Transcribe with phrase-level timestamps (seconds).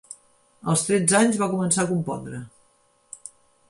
[0.73, 2.43] Als tretze anys va començar a compondre.